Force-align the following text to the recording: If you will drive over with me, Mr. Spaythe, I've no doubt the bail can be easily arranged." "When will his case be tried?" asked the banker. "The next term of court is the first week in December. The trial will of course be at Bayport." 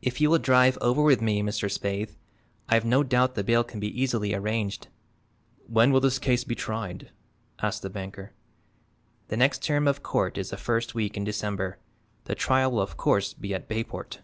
If 0.00 0.20
you 0.20 0.30
will 0.30 0.38
drive 0.38 0.78
over 0.80 1.02
with 1.02 1.20
me, 1.20 1.42
Mr. 1.42 1.68
Spaythe, 1.68 2.14
I've 2.68 2.84
no 2.84 3.02
doubt 3.02 3.34
the 3.34 3.42
bail 3.42 3.64
can 3.64 3.80
be 3.80 4.00
easily 4.00 4.32
arranged." 4.32 4.86
"When 5.66 5.90
will 5.90 6.00
his 6.02 6.20
case 6.20 6.44
be 6.44 6.54
tried?" 6.54 7.10
asked 7.58 7.82
the 7.82 7.90
banker. 7.90 8.32
"The 9.26 9.36
next 9.36 9.64
term 9.64 9.88
of 9.88 10.04
court 10.04 10.38
is 10.38 10.50
the 10.50 10.56
first 10.56 10.94
week 10.94 11.16
in 11.16 11.24
December. 11.24 11.78
The 12.26 12.36
trial 12.36 12.70
will 12.70 12.80
of 12.80 12.96
course 12.96 13.34
be 13.34 13.52
at 13.54 13.66
Bayport." 13.66 14.20